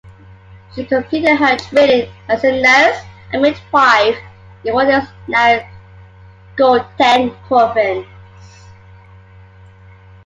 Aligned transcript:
She 0.73 0.83
completed 0.83 1.37
her 1.37 1.55
training 1.57 2.11
as 2.27 2.43
a 2.43 2.59
nurse 2.59 3.03
and 3.33 3.43
midwife 3.43 4.17
in 4.65 4.73
what 4.73 4.89
is 4.89 5.07
now 5.27 5.59
Gauteng 6.55 7.37
Province. 7.45 8.07